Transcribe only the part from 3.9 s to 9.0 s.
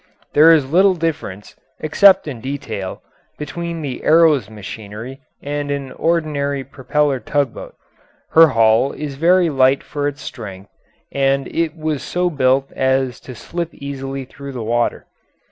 Arrow's machinery and an ordinary propeller tugboat. Her hull